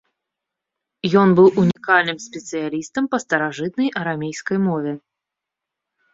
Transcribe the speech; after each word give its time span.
Ён 1.23 1.29
быў 1.39 1.47
унікальным 1.63 2.17
спецыялістам 2.27 3.03
па 3.13 3.17
старажытнай 3.25 3.93
арамейскай 4.01 4.57
мове. 4.67 4.93